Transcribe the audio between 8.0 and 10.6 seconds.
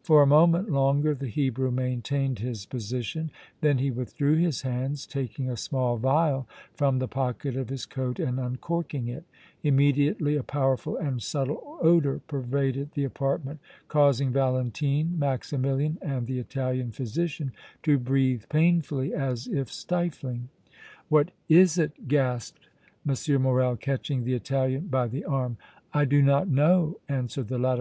and uncorking it; immediately a